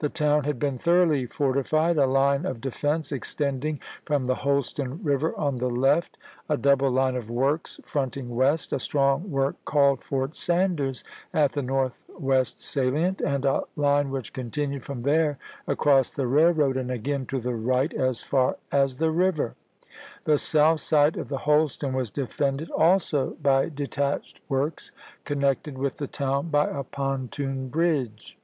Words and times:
The 0.00 0.08
town 0.10 0.44
had 0.44 0.58
been 0.58 0.76
thoroughly 0.76 1.24
fortified, 1.24 1.96
a 1.96 2.04
line 2.06 2.44
of 2.44 2.60
defense 2.60 3.10
extending 3.10 3.80
from 4.04 4.26
the 4.26 4.34
Holston 4.34 4.98
Eiver 4.98 5.32
on 5.38 5.56
the 5.56 5.70
left, 5.70 6.18
a 6.46 6.58
double 6.58 6.90
line 6.90 7.16
of 7.16 7.30
works 7.30 7.80
fronting 7.84 8.28
west, 8.36 8.74
a 8.74 8.78
strong 8.78 9.30
work 9.30 9.56
called 9.64 10.02
Fort 10.02 10.36
Sanders 10.36 11.04
at 11.32 11.52
the 11.52 11.62
northwest 11.62 12.60
salient, 12.60 13.22
and 13.22 13.46
a 13.46 13.62
line 13.76 14.10
which 14.10 14.34
continued 14.34 14.84
from 14.84 15.00
there 15.04 15.38
across 15.66 16.10
the 16.10 16.26
railroad 16.26 16.76
and 16.76 16.90
again 16.90 17.24
to 17.24 17.40
the 17.40 17.54
right 17.54 17.94
as 17.94 18.22
far 18.22 18.58
as 18.70 18.96
the 18.98 19.10
river. 19.10 19.54
The 20.24 20.36
south 20.36 20.80
side 20.80 21.16
of 21.16 21.30
the 21.30 21.38
Holston 21.38 21.94
was 21.94 22.10
defended 22.10 22.68
also 22.72 23.38
by 23.40 23.70
de 23.70 23.70
BUKNSIDE 23.70 23.70
IN 23.70 23.86
TENNESSEE 23.88 24.42
175 24.48 24.48
tached 24.50 24.50
works 24.50 24.92
connected 25.24 25.78
with 25.78 25.96
the 25.96 26.06
town 26.08 26.50
by 26.50 26.66
a 26.68 26.82
pon 26.84 27.30
chap.vi. 27.30 27.30
toon 27.30 27.68
bridge. 27.70 28.36